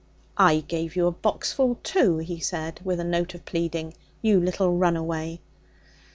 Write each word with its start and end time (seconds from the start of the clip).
'I 0.35 0.61
gave 0.61 0.95
you 0.95 1.05
a 1.05 1.11
box 1.11 1.53
full 1.53 1.75
too,' 1.83 2.17
he 2.17 2.39
said 2.39 2.79
with 2.83 2.99
a 2.99 3.03
note 3.03 3.35
of 3.35 3.45
pleading. 3.45 3.93
'You 4.23 4.39
little 4.39 4.75
runaway!' 4.75 5.39